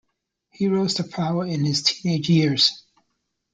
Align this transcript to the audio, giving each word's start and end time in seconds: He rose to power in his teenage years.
He 0.49 0.67
rose 0.67 0.95
to 0.95 1.03
power 1.03 1.45
in 1.45 1.63
his 1.63 1.83
teenage 1.83 2.27
years. 2.27 2.81